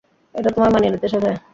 এটা 0.35 0.49
তোমায় 0.49 0.71
মানিয়ে 0.73 0.91
নিতে 0.93 1.07
শেখায়। 1.11 1.37